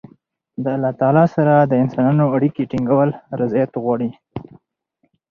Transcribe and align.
د 0.63 0.65
الله 0.75 0.91
تعالی 0.99 1.25
سره 1.35 1.53
د 1.59 1.71
انسانانو 1.83 2.23
اړیکي 2.35 2.63
ټینګول 2.71 3.09
رياضت 3.39 3.71
غواړي. 3.83 4.09